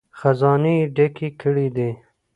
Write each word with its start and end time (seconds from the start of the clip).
خزانې 0.19 0.73
یې 0.81 0.89
ډکې 0.95 1.29
کړې 1.41 1.67
دي. 1.75 1.91